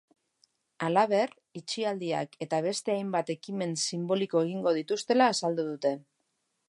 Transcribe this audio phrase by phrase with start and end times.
[0.85, 5.95] Halaber, itxialdiak eta beste hainbat ekimen sinboliko egingo dituztela azaldu dute.